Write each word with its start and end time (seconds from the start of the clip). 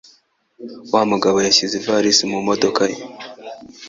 Wa 0.93 1.01
mugabo 1.11 1.37
yashyize 1.45 1.73
ivalisi 1.77 2.23
mu 2.31 2.39
modoka 2.47 2.83
ye. 2.91 2.99